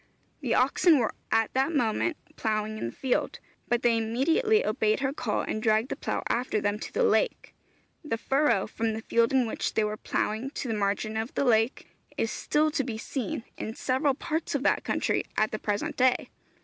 [0.39, 5.13] The oxen were at that moment ploughing in the field, but they immediately obeyed her
[5.13, 7.53] call and dragged the plough after them to the lake.
[8.03, 11.45] The furrow, from the field in which they were ploughing to the margin of the
[11.45, 15.97] lake, is still to be seen in several parts of that country at the present
[15.97, 16.31] day.